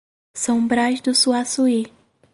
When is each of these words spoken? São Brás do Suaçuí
São 0.35 0.65
Brás 0.67 0.99
do 0.99 1.13
Suaçuí 1.13 1.93